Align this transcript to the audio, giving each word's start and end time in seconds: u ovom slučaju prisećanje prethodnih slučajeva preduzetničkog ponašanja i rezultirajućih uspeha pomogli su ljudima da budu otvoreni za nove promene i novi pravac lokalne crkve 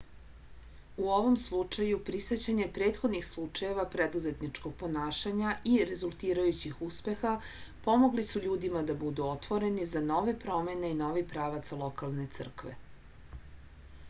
u 1.01 1.09
ovom 1.15 1.33
slučaju 1.41 1.97
prisećanje 2.05 2.65
prethodnih 2.77 3.25
slučajeva 3.27 3.83
preduzetničkog 3.95 4.73
ponašanja 4.83 5.51
i 5.73 5.75
rezultirajućih 5.89 6.81
uspeha 6.87 7.33
pomogli 7.89 8.25
su 8.31 8.41
ljudima 8.47 8.81
da 8.89 8.95
budu 9.03 9.25
otvoreni 9.33 9.85
za 9.93 10.01
nove 10.07 10.35
promene 10.47 10.89
i 10.95 10.97
novi 11.03 11.23
pravac 11.35 11.71
lokalne 11.85 12.25
crkve 12.39 12.75